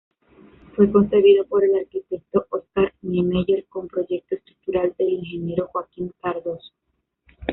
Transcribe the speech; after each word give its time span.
Fue 0.75 0.91
concebido 0.91 1.45
por 1.45 1.63
el 1.63 1.75
arquitecto 1.75 2.47
Oscar 2.49 2.91
Niemeyer, 3.03 3.67
con 3.69 3.87
proyecto 3.87 4.33
estructural 4.33 4.95
del 4.97 5.09
ingeniero 5.09 5.67
Joaquim 5.67 6.09
Cardozo. 6.23 6.71